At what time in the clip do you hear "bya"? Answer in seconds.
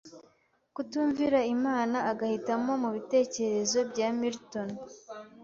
3.91-4.07